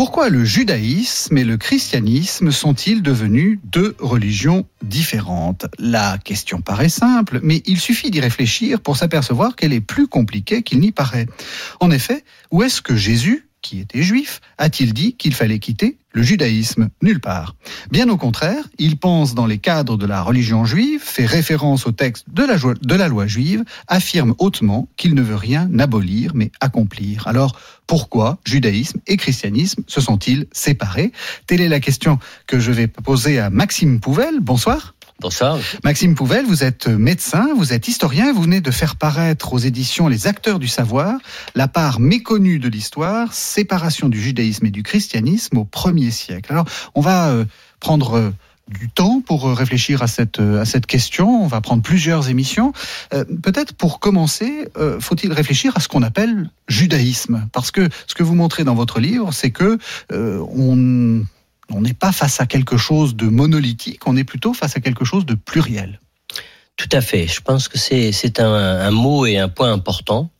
[0.00, 5.66] Pourquoi le judaïsme et le christianisme sont-ils devenus deux religions différentes?
[5.78, 10.62] La question paraît simple, mais il suffit d'y réfléchir pour s'apercevoir qu'elle est plus compliquée
[10.62, 11.26] qu'il n'y paraît.
[11.80, 16.22] En effet, où est-ce que Jésus, qui était juif, a-t-il dit qu'il fallait quitter le
[16.22, 17.54] judaïsme Nulle part.
[17.90, 21.92] Bien au contraire, il pense dans les cadres de la religion juive, fait référence au
[21.92, 22.44] texte de
[22.94, 27.28] la, loi juive, affirme hautement qu'il ne veut rien abolir mais accomplir.
[27.28, 31.12] Alors pourquoi judaïsme et christianisme se sont-ils séparés?
[31.46, 34.40] Telle est la question que je vais poser à Maxime Pouvel.
[34.40, 34.94] Bonsoir.
[35.84, 40.08] Maxime Pouvel, vous êtes médecin, vous êtes historien, vous venez de faire paraître aux éditions
[40.08, 41.18] Les Acteurs du Savoir
[41.54, 46.52] la part méconnue de l'histoire, séparation du judaïsme et du christianisme au premier siècle.
[46.52, 47.44] Alors, on va euh,
[47.80, 48.30] prendre euh,
[48.68, 51.42] du temps pour euh, réfléchir à cette, à cette question.
[51.42, 52.72] On va prendre plusieurs émissions.
[53.10, 54.68] Peut-être pour commencer,
[55.00, 57.48] faut-il réfléchir à ce qu'on appelle judaïsme?
[57.52, 59.78] Parce que ce que vous montrez dans votre livre, c'est que
[60.10, 61.24] on
[61.70, 65.04] on n'est pas face à quelque chose de monolithique, on est plutôt face à quelque
[65.04, 66.00] chose de pluriel.
[66.76, 67.26] Tout à fait.
[67.26, 70.30] Je pense que c'est un, mot et un point important.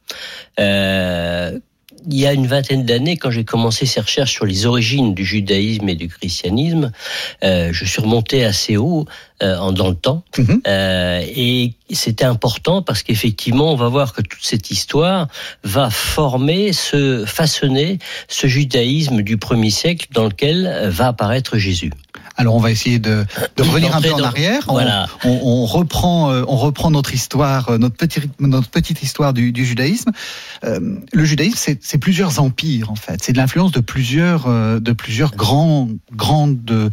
[0.59, 1.59] Euh,
[2.07, 5.25] il y a une vingtaine d'années, quand j'ai commencé ces recherches sur les origines du
[5.25, 6.93] judaïsme et du christianisme,
[7.45, 9.07] euh, je suis remonté assez haut
[9.43, 10.23] euh, dans le temps.
[10.39, 10.63] Mhm.
[10.67, 15.29] Euh, et c'était important parce qu'effectivement, on va voir que toute cette histoire
[15.65, 21.93] va former, se façonner ce judaïsme du premier siècle dans lequel va apparaître Jésus.
[22.41, 23.27] Alors on va essayer de,
[23.59, 24.65] revenir un peu en arrière.
[24.67, 25.07] Voilà.
[25.25, 30.11] On, reprend, euh, on reprend notre histoire, euh, notre petite, notre petite histoire du, judaïsme.
[30.65, 33.23] Euh, le judaïsme, c'est plusieurs empires en fait.
[33.23, 36.91] C'est de l'influence de plusieurs, de plusieurs grands, grandes,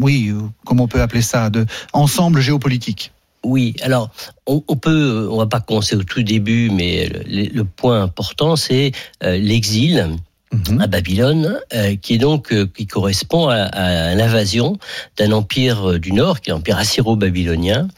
[0.00, 0.34] oui,
[0.64, 3.12] comment on peut appeler ça, de ensemble géopolitique.
[3.44, 4.10] Oui, alors
[4.46, 10.16] on, peut, on va pas commencer au tout début, mais le point important, c'est l'exil
[10.52, 10.80] Mhm.
[10.82, 14.76] à Babylone, euh, qui est donc euh, qui correspond à, à l'invasion
[15.16, 17.88] d'un empire euh, du Nord, qui est l'empire assyro-babylonien,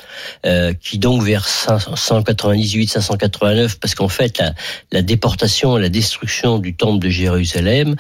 [0.81, 4.55] qui donc vers 598-589, parce qu'en fait la,
[4.93, 7.97] la, déportation, la destruction du temple de Jérusalem,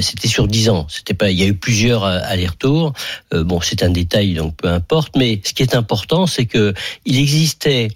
[0.00, 0.86] c'était sur dix ans.
[0.88, 2.92] C'était pas, il y a eu plusieurs allers-retours.
[3.32, 5.16] bon, c'est un détail, donc peu importe.
[5.16, 6.74] Mais ce qui est important, c'est que
[7.04, 7.88] il existait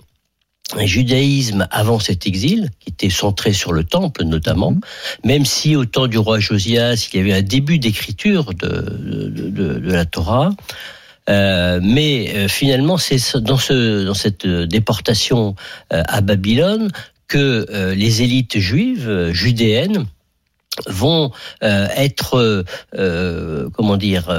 [0.77, 4.81] un judaïsme avant cet exil, qui était centré sur le temple notamment, mhm.
[5.25, 9.79] même si au temps du roi Josias, il y avait un début d'écriture de, de,
[9.79, 10.51] de, la Torah.
[11.29, 15.55] Euh, mais euh, finalement, c'est dans, ce, dans cette déportation
[15.93, 16.91] euh, à Babylone
[17.29, 20.07] que euh, les élites juives, judéennes,
[20.87, 22.65] vont être,
[23.75, 24.33] comment dire,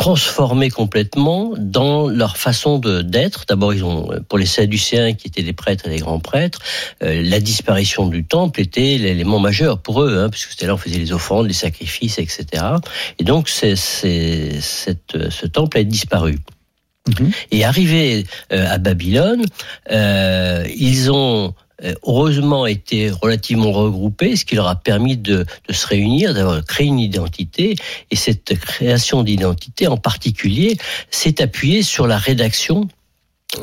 [0.00, 3.44] transformés complètement dans leur façon de d'être.
[3.46, 6.60] D'abord, ils ont pour les Sadducéens qui étaient des prêtres et des grands prêtres,
[7.02, 10.76] euh, la disparition du temple était l'élément majeur pour eux, hein, puisque c'était là où
[10.76, 12.64] on faisait les offrandes, les sacrifices, etc.
[13.18, 16.38] Et donc, c'est, cette, ce temple a disparu.
[17.06, 17.30] Mhm.
[17.50, 18.24] Et arrivé
[18.54, 19.44] euh, à Babylone,
[19.90, 21.54] euh, ils ont
[22.04, 26.86] heureusement été relativement regroupés, ce qui leur a permis de, de se réunir, d'avoir créé
[26.86, 27.76] une identité.
[28.10, 30.76] Et cette création d'identité, en particulier,
[31.10, 32.88] s'est appuyée sur la rédaction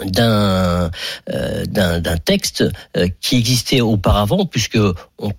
[0.04, 0.92] d'un
[1.30, 2.64] euh, d'un texte
[2.96, 4.80] euh, qui existait auparavant, puisque
[5.20, 5.32] on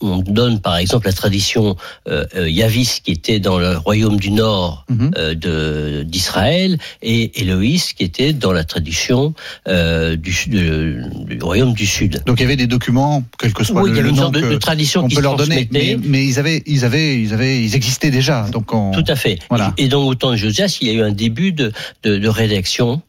[0.00, 1.76] on donne par exemple la tradition
[2.08, 5.10] euh, euh, Yavis qui était dans le royaume du nord mhm.
[5.16, 9.34] euh, de d'Israël et Éloïs qui était dans la tradition
[9.68, 12.22] euh, du, du, royaume du sud.
[12.26, 14.16] Donc il y avait des documents, quel que soit oui, le, il y avait une
[14.16, 17.62] sorte de, tradition qui peut leur donner, mais, mais, ils avaient, ils avaient, ils avaient,
[17.62, 18.46] ils existaient déjà.
[18.50, 19.38] Donc tout à fait.
[19.48, 19.72] Voilà.
[19.78, 21.72] Et donc au temps de Josias, il y a eu un début de,
[22.02, 23.02] de, de rédaction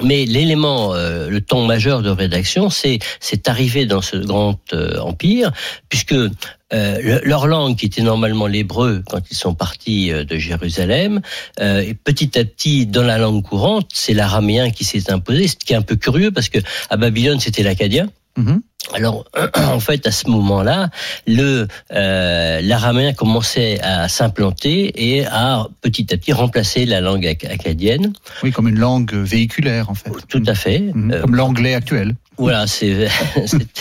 [0.00, 4.98] mais l'élément, euh, le temps majeur de rédaction, c'est c'est arrivé dans ce grand euh,
[5.00, 5.52] empire,
[5.90, 11.20] puisque euh, leur langue, qui était normalement l'hébreu quand ils sont partis de Jérusalem,
[11.60, 15.74] et petit à petit, dans la langue courante, c'est l'araméen qui s'est imposé, ce qui
[15.74, 16.58] est un peu curieux parce que
[16.88, 18.08] à Babylone, c'était l'acadien.
[18.38, 18.60] Mm-hmm.
[18.94, 19.24] Alors,
[19.56, 20.90] en fait, à ce moment-là,
[21.26, 28.12] le euh, l'araméen commençait à s'implanter et à petit à petit remplacer la langue acadienne.
[28.42, 30.10] Oui, comme une langue véhiculaire, en fait.
[30.28, 30.80] Tout à fait.
[30.80, 31.12] Mhm.
[31.12, 32.14] Euh, comme l'anglais actuel.
[32.38, 33.06] Voilà, c'est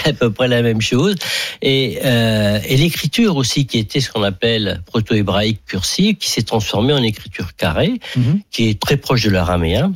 [0.05, 1.15] à peu près la même chose.
[1.61, 6.93] Et, euh, et l'écriture aussi, qui était ce qu'on appelle proto-hébraïque cursive, qui s'est transformée
[6.93, 8.41] en écriture carrée, Mhm.
[8.51, 9.93] qui est très proche de l'araméen.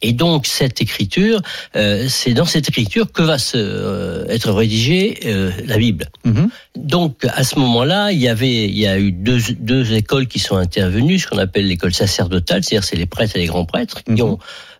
[0.00, 1.40] Et donc cette écriture,
[1.76, 6.06] euh, c'est dans cette écriture que va se, euh, être rédigée euh, la Bible.
[6.24, 6.50] Mhm.
[6.76, 10.38] Donc à ce moment-là, il y avait, il y a eu deux, deux écoles qui
[10.38, 14.02] sont intervenues, ce qu'on appelle l'école sacerdotale, c'est-à-dire c'est les prêtres et les grands prêtres
[14.04, 14.22] qui Mhm.
[14.22, 14.38] ont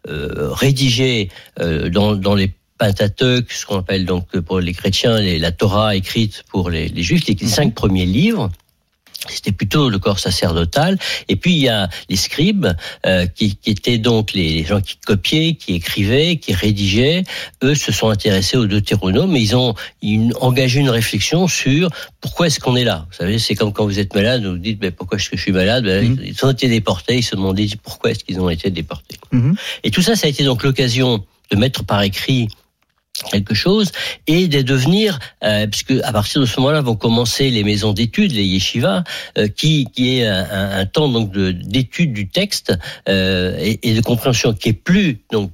[0.08, 1.28] rédigé
[1.90, 6.43] dans, dans les Pentateuch, ce qu'on appelle donc pour les chrétiens les- la Torah écrite
[6.50, 7.46] pour les, les juifs, les Mhm.
[7.48, 8.50] cinq premiers livres.
[9.28, 10.98] C'était plutôt le corps sacerdotal.
[11.28, 12.66] Et puis il y a les scribes,
[13.06, 17.24] euh, qui, qui étaient donc les, les gens qui copiaient, qui écrivaient, qui rédigeaient.
[17.62, 21.88] Eux se sont intéressés au Deutéronome, mais ils ont une- engagé une réflexion sur
[22.20, 23.06] pourquoi est-ce qu'on est là.
[23.10, 25.36] Vous savez, c'est comme quand vous êtes malade, vous vous dites mais pourquoi est-ce que
[25.36, 25.84] je suis malade?
[25.84, 26.19] Ben, Mhm.
[26.24, 29.16] Ils ont été déportés, ils se demandaient pourquoi est-ce qu'ils ont été déportés.
[29.30, 29.54] Mhm.
[29.84, 32.48] Et tout ça, ça a été donc l'occasion de mettre par écrit
[33.30, 33.92] quelque chose
[34.26, 38.32] et de devenir, euh, puisque à partir de ce moment-là vont commencer les maisons d'études,
[38.32, 39.04] les yeshivas,
[39.38, 42.72] euh, qui, qui est un, un- temps donc de- d'étude du texte
[43.08, 45.52] euh, et, et de compréhension qui est plus donc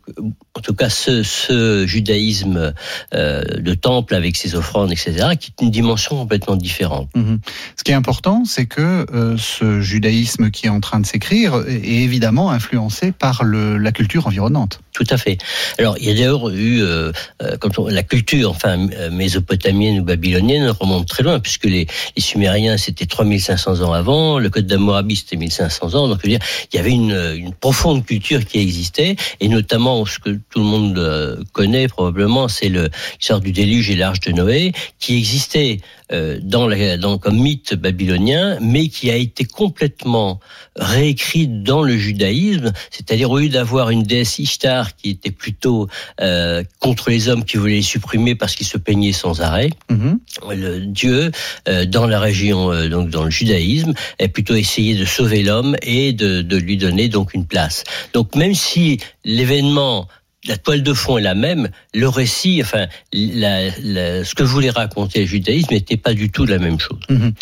[0.58, 2.72] en tout cas ce, ce judaïsme
[3.14, 7.08] euh, de temple avec ses offrandes etc qui est une dimension complètement différente.
[7.14, 7.40] Mhm.
[7.76, 11.54] Ce qui est important, c'est que euh, ce judaïsme qui est en train de s'écrire
[11.68, 14.80] est évidemment influencé par le, la culture environnante.
[14.92, 15.38] Tout à fait.
[15.78, 17.12] Alors, il y a d'ailleurs eu, euh,
[17.42, 21.86] euh, quand on- la culture, enfin, euh, mésopotamienne ou babylonienne remonte très loin, puisque les,
[22.16, 26.30] les Sumériens, c'était 3500 ans avant, le Code d'Hammurabi, c'était 1500 ans, donc je veux
[26.36, 26.40] dire,
[26.72, 30.64] il y avait une, une profonde culture qui existait, et notamment, ce que tout le
[30.66, 35.78] monde euh, connaît probablement, c'est le- l'histoire du déluge et l'arche de Noé, qui existait
[36.10, 40.40] euh, dans, la, dans comme mythe babylonien, mais qui a été complètement
[40.76, 45.88] réécrit dans le judaïsme, c'est-à-dire au lieu d'avoir une déesse Ishtar qui était plutôt
[46.20, 50.18] euh, contre les hommes qui voulaient les supprimer parce qu'ils se peignaient sans arrêt, Mhm.
[50.54, 51.30] le Dieu
[51.68, 55.76] euh, dans la région, euh, donc dans le judaïsme, a plutôt essayé de sauver l'homme
[55.82, 57.84] et de, de lui donner donc une place.
[58.14, 60.08] Donc même si l'événement
[60.48, 64.70] la toile de fond est la même, le récit, enfin, la, la- ce que voulait
[64.70, 66.98] raconter le judaïsme n'était pas du tout la même chose.
[67.08, 67.32] Mhm.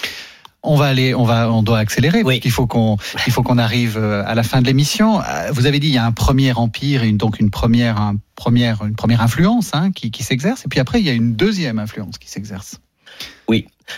[0.69, 2.35] On va aller, on va, on doit accélérer Oui.
[2.35, 2.97] parce qu'il faut qu'on,
[3.29, 5.21] il faut qu'on arrive euh, à la fin de l'émission.
[5.21, 8.01] Euh, Vous avez dit il y a un premier empire et une, donc une première,
[8.01, 11.13] un première, une première influence hein, qui, qui s'exerce, et puis après il y a
[11.13, 12.81] une deuxième influence qui s'exerce.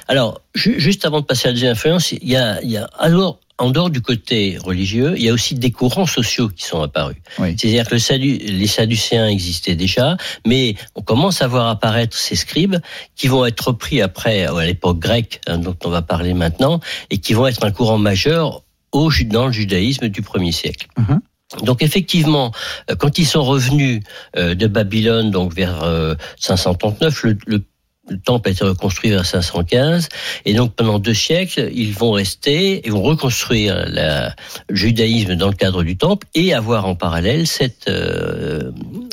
[0.07, 2.77] Alors, ju- juste avant de passer à la deuxième influence, il y a, il y
[2.77, 6.65] a alors, en dehors du côté religieux, il y a aussi des courants sociaux qui
[6.65, 7.17] sont apparus.
[7.39, 7.57] Oui.
[7.59, 10.17] C'est-à-dire que les Sadducéens existaient déjà,
[10.47, 12.77] mais on commence à voir apparaître ces scribes
[13.17, 17.19] qui vont être repris après, à l'époque grecque, hein, dont on va parler maintenant, et
[17.19, 18.63] qui vont être un courant majeur
[18.93, 20.87] au, dans le judaïsme du premier siècle.
[20.97, 21.21] Mhm.
[21.63, 22.53] Donc effectivement,
[22.91, 24.03] euh, quand ils sont revenus
[24.37, 27.65] euh, de Babylone, donc vers euh, 539, le, le
[28.09, 30.09] le temple a été reconstruit vers 515,
[30.45, 34.35] et donc pendant deux siècles, ils vont rester et vont reconstruire la,
[34.69, 38.71] le judaïsme dans le cadre du temple et avoir en parallèle cette, euh,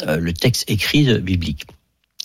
[0.07, 1.63] euh, le texte écrit de- biblique.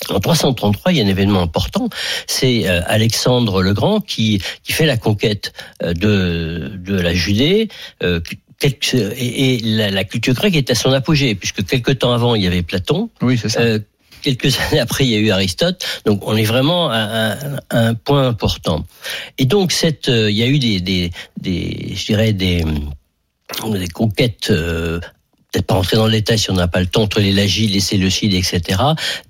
[0.08, 1.90] En 333, il y a un événement important,
[2.26, 5.52] c'est euh, Alexandre le Grand qui, qui fait la conquête
[5.82, 7.69] euh, de, de la Judée.
[8.02, 8.20] euh,
[8.62, 12.43] et, et la, la culture grecque est à son apogée, puisque quelque temps avant, il
[12.43, 13.61] y avait Platon, Oui, c'est ça.
[13.61, 13.78] euh,
[14.20, 15.84] quelques années après, il y a eu Aristote.
[16.05, 17.37] Donc, on est vraiment à
[17.70, 18.84] un, point important.
[19.38, 23.78] Et donc, cette, euh, il y a eu des, des, des je dirais des, hum,
[23.78, 24.52] des conquêtes.
[25.52, 27.71] Peut-être pas rentrer dans le détail si on n'a pas le temps entre les Lagides,
[27.73, 28.80] les Séleucides, etc.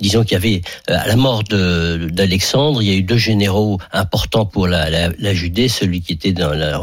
[0.01, 0.61] Disons qu'il y avait
[0.91, 5.11] euh, à la mort d'Alexandre, il y a eu deux généraux importants pour la, la,
[5.19, 6.81] la Judée, celui qui était dans la,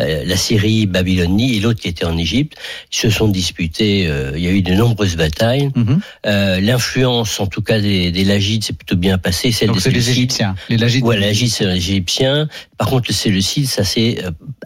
[0.00, 2.56] euh, la Syrie, Babylonie, et l'autre qui était en Égypte.
[2.92, 4.06] Ils se sont disputés.
[4.08, 5.70] euh, il y a eu de nombreuses batailles.
[5.74, 6.00] Mhm.
[6.26, 9.52] Euh, L'influence, en tout cas, des, des Lagides, c'est plutôt bien passé.
[9.52, 11.04] Celle Donc des c'est les Égyptiens, les Lagides.
[11.04, 12.48] Ouais, Lagides, c'est les Égyptiens.
[12.76, 14.18] Par contre, le Séleucide, ça s'est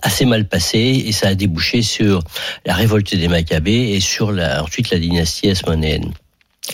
[0.02, 2.22] assez mal passé et ça a débouché sur
[2.66, 6.12] la révolte des Maccabées et sur la, ensuite la dynastie asmonéenne.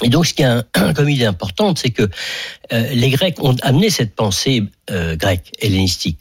[0.02, 0.62] Et donc, ce qui est
[0.94, 2.08] comme idée importante, c'est que
[2.72, 6.18] euh, les Grecs ont amené cette pensée euh, grecque, hellénistique,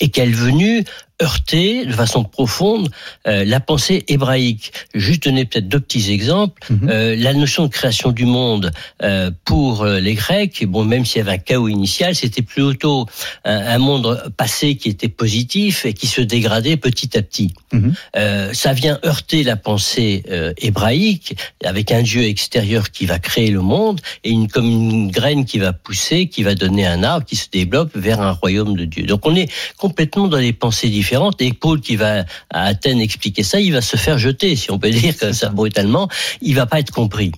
[0.00, 0.84] et qu'elle est venue
[1.22, 2.90] heurter de façon profonde
[3.26, 4.72] euh, la pensée hébraïque.
[4.94, 6.60] Juste donner peut-être deux petits exemples.
[6.70, 6.88] Mhm.
[6.90, 8.70] Euh, la notion de création du monde
[9.02, 13.06] euh, pour les Grecs, bon, même s'il y avait un chaos initial, c'était plutôt
[13.44, 17.54] un, un monde passé qui était positif et qui se dégradait petit à petit.
[17.72, 17.94] Mhm.
[18.52, 20.22] Ça vient heurter la pensée
[20.58, 25.44] hébraïque avec un Dieu extérieur qui va créer le monde et une comme une graine
[25.44, 28.84] qui va pousser, qui va donner un arbre qui se développe vers un royaume de
[28.84, 29.04] Dieu.
[29.04, 31.05] Donc on est complètement dans des pensées différentes.
[31.38, 34.78] Et Paul qui va à Athènes expliquer ça, il va se faire jeter, si on
[34.78, 36.08] peut dire comme ça brutalement.
[36.40, 37.32] Il va pas être compris.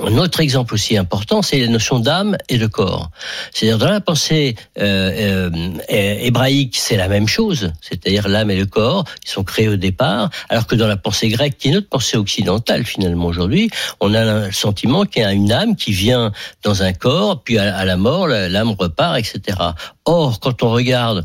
[0.00, 3.10] Un autre exemple aussi important, c'est la notion d'âme et de corps.
[3.52, 8.66] C'est-à-dire dans la pensée euh, euh, hébraïque, c'est la même chose, c'est-à-dire l'âme et le
[8.66, 11.88] corps, ils sont créés au départ, alors que dans la pensée grecque, qui est notre
[11.88, 13.70] pensée occidentale finalement aujourd'hui,
[14.00, 16.30] on a le sentiment qu'il y a une âme qui vient
[16.62, 19.58] dans un corps, puis à, la mort, l'âme repart, etc.
[20.04, 21.24] Or, quand on regarde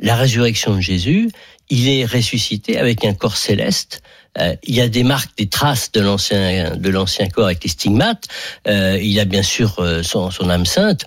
[0.00, 1.30] la résurrection de Jésus,
[1.68, 4.00] il est ressuscité avec un corps céleste
[4.38, 7.70] euh, il y a des marques, des traces de l'ancien de l'ancien corps avec les
[7.70, 8.26] stigmates.
[8.66, 11.06] Euh, il a bien sûr euh, son, son âme sainte.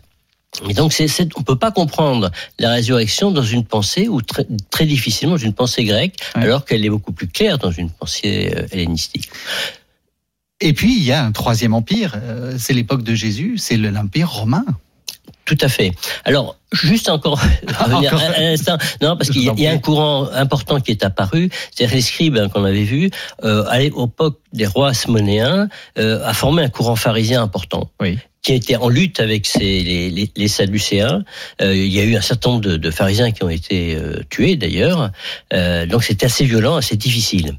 [0.68, 4.46] Et donc, c'est, c'est, on peut pas comprendre la résurrection dans une pensée ou très,
[4.70, 8.54] très difficilement dans une pensée grecque, alors qu'elle est beaucoup plus claire dans une pensée
[8.72, 9.30] hellénistique.
[10.60, 12.20] Et puis, il y a un troisième empire,
[12.58, 14.66] c'est l'époque de Jésus, c'est l'empire romain.
[15.46, 15.92] Tout à fait.
[16.26, 17.42] Alors, juste encore
[17.80, 21.96] ah, un, instant, non, parce qu'il y, a un courant important qui est apparu, c'est-à-dire
[21.96, 23.10] les scribes hein, qu'on avait vu,
[23.44, 27.90] euh, à l'époque des rois asmonéens, euh, a formé un courant pharisien important.
[28.00, 31.24] Oui qui était en lutte avec les, les, les Sadducéens.
[31.62, 34.22] Euh, il y a eu un certain nombre de, de pharisiens qui ont été euh,
[34.30, 35.12] tués d'ailleurs.
[35.54, 37.58] Euh, donc c'était assez violent, assez difficile.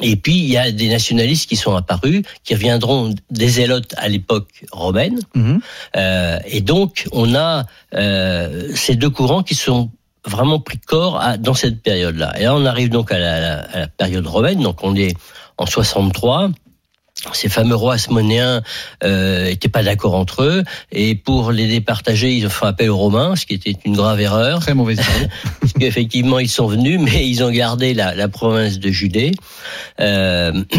[0.00, 4.08] Et puis il y a des nationalistes qui sont apparus, qui reviendront des zélotes à
[4.08, 5.20] l'époque romaine.
[5.34, 5.60] Mhm.
[5.96, 9.90] Euh, et donc on a euh, ces deux courants qui sont
[10.24, 12.38] vraiment pris corps à, dans cette période-là.
[12.38, 15.16] Et là on arrive donc à la, à la période romaine, donc on est
[15.58, 16.50] en 63
[17.32, 18.62] ces fameux rois asmonéens
[19.04, 20.64] euh, pas d'accord entre eux.
[20.90, 24.20] Et pour les départager ils ont fait appel aux Romains ce qui était une grave
[24.20, 24.60] erreur.
[24.60, 25.28] Très mauvaise idée.
[25.60, 29.32] Parce qu'effectivement ils sont venus mais ils ont gardé la, la province de Judée.
[30.00, 30.62] Euh,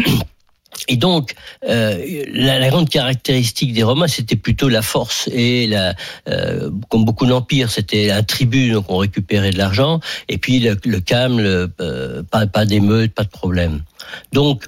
[0.88, 1.36] Et donc,
[1.68, 5.94] euh, la, la, grande caractéristique des Romains, c'était plutôt la force et la,
[6.28, 10.78] euh, comme beaucoup d'empires, c'était un tribut, donc on récupérait de l'argent, et puis le,
[10.84, 13.84] le calme, le, euh, pas, pas d'émeutes, pas de problème.
[14.34, 14.66] Donc,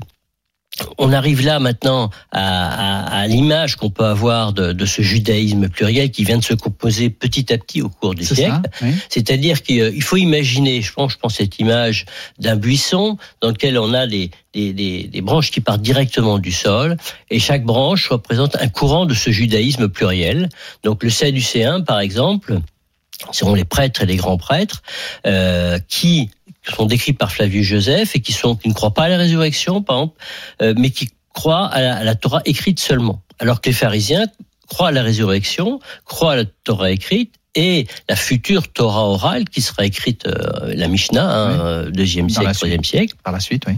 [0.98, 6.38] on arrive là maintenant à, l'image qu'on peut avoir de, ce judaïsme pluriel qui vient
[6.38, 8.70] de se composer petit à petit au cours des siècles.
[9.10, 12.06] C'est-à-dire qu'il faut imaginer, je pense, je pense cette image
[12.40, 16.98] d'un buisson dans lequel on a des, des, branches qui partent directement du sol
[17.30, 20.50] et chaque branche représente un courant de ce judaïsme pluriel.
[20.84, 22.60] Donc le Sadducéen, par exemple,
[23.32, 24.84] seront les prêtres et les grands prêtres
[25.26, 26.30] euh, qui
[26.74, 29.82] sont décrits par Flavius Joseph et qui sont qui ne croient pas à la résurrection,
[29.82, 30.18] par exemple,
[30.62, 33.22] euh, mais qui croient à la, Torah écrite seulement.
[33.40, 34.26] Alors que les pharisiens
[34.68, 39.62] croient à la résurrection, croient à la Torah écrite et la future Torah orale qui
[39.62, 43.16] sera écrite, euh, la Mishnah, hein, euh, deuxième siècle, troisième siècle.
[43.24, 43.74] Par la suite, oui.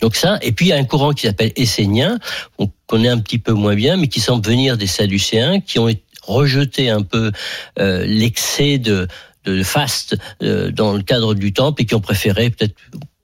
[0.00, 2.18] Donc ça, et puis il y a un courant qui s'appelle Essénien,
[2.56, 5.88] qu'on connaît un petit peu moins bien, mais qui semble venir des Sadducéens, qui ont
[6.22, 7.32] rejeté un peu
[7.78, 9.08] l'excès de
[9.44, 12.74] de faste euh, dans le cadre du temple et qui ont préféré peut-être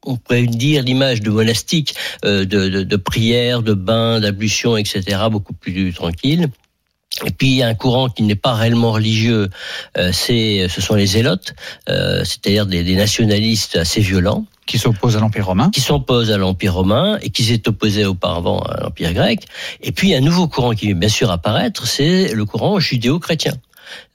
[0.07, 1.95] on pourrait dire l'image de monastique,
[2.25, 6.49] euh, de, de, de prière, de bain, d'ablution, etc., beaucoup plus tranquille.
[7.27, 9.49] Et puis il y a un courant qui n'est pas réellement religieux,
[9.99, 11.55] euh, c'est ce sont les zélotes,
[11.87, 14.47] c'est-à-dire des, des, nationalistes assez violents.
[14.67, 15.71] Qui s'opposent à l'Empire romain.
[15.71, 19.47] Qui s'opposent à l'Empire romain et qui s'est opposé auparavant à l'Empire grec.
[19.83, 23.55] Et puis un nouveau courant qui vient bien sûr apparaître, c'est le courant judéo-chrétien.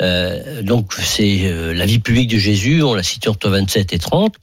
[0.02, 4.00] Euh, donc c'est euh, la vie publique de Jésus, on l'a cité entre 27 et
[4.00, 4.36] 30.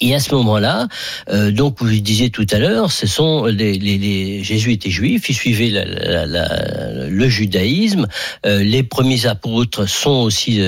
[0.00, 0.86] Et à ce moment-là,
[1.28, 5.28] euh, donc vous disiez tout à l'heure, ce sont les, les, les, Jésus était juif,
[5.28, 8.06] il suivait le judaïsme,
[8.44, 10.60] les premiers apôtres sont aussi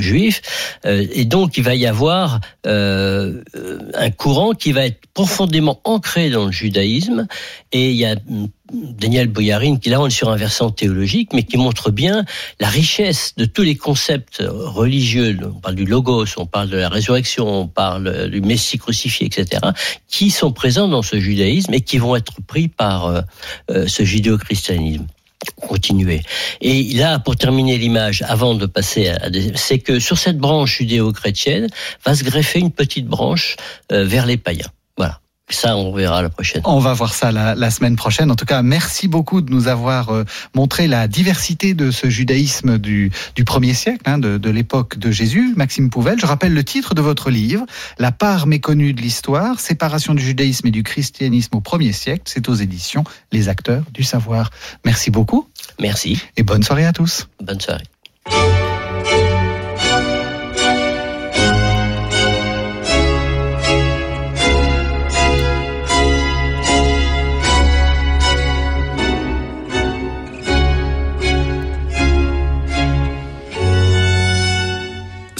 [0.00, 6.46] juifs, et donc il va y avoir un courant qui va être profondément ancré dans
[6.46, 7.26] le judaïsme,
[7.72, 8.16] et il y a
[8.72, 12.24] Daniel Boyarin, qui est sur un versant théologique, mais qui montre bien
[12.60, 15.38] la richesse de tous les concepts religieux.
[15.44, 19.62] On parle du logos, on parle de la résurrection, on parle du Messie crucifié, etc.,
[20.08, 23.20] qui sont présents dans ce judaïsme et qui vont être pris par euh,
[23.70, 25.06] euh, ce judéo-christianisme
[25.60, 26.22] continuer.
[26.60, 31.68] Et là, pour terminer l'image, avant de passer à, c'est que sur cette branche judéo-chrétienne
[32.04, 33.56] va se greffer une petite branche
[33.92, 34.70] euh, vers les païens.
[35.48, 36.62] Ça, on verra la prochaine.
[36.64, 38.32] On va voir ça la, la, semaine prochaine.
[38.32, 40.24] En tout cas, merci beaucoup de nous avoir euh,
[40.56, 45.12] montré la diversité de ce judaïsme du, du premier siècle, hein, de, de l'époque de
[45.12, 45.54] Jésus.
[45.56, 47.64] Maxime Pouvel, je rappelle le titre de votre livre,
[47.98, 52.24] La part méconnue de l'histoire, séparation du judaïsme et du christianisme au premier siècle.
[52.26, 54.50] C'est aux éditions Les Acteurs du Savoir.
[54.84, 55.48] Merci beaucoup.
[55.78, 56.20] Merci.
[56.36, 57.28] Et bonne soirée à tous.
[57.40, 57.84] Bonne soirée.